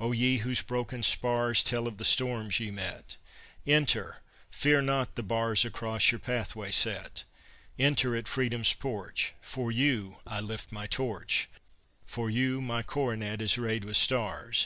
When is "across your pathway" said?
5.64-6.72